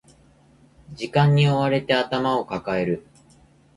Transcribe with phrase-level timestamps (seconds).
[0.93, 3.05] 時間に追われて頭を抱える